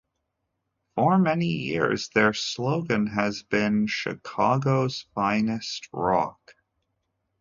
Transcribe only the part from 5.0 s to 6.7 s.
Finest Rock".